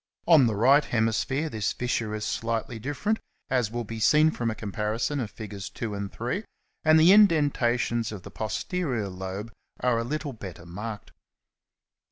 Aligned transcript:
On 0.27 0.47
the 0.47 0.55
right 0.55 0.83
hemisphere 0.83 1.47
this 1.47 1.73
fissure 1.73 2.15
is 2.15 2.25
slightly 2.25 2.79
different, 2.79 3.19
as 3.51 3.69
will 3.69 3.83
be 3.83 3.99
seen 3.99 4.31
from 4.31 4.49
a 4.49 4.55
comparison 4.55 5.19
of 5.19 5.29
figs. 5.29 5.69
2 5.69 5.93
and 5.93 6.11
3, 6.11 6.43
and 6.83 6.99
the 6.99 7.11
indentations 7.11 8.11
on 8.11 8.21
the 8.23 8.31
posterior 8.31 9.09
lobe 9.09 9.51
are 9.79 9.99
a 9.99 10.03
little 10.03 10.33
better 10.33 10.65
marked. 10.65 11.11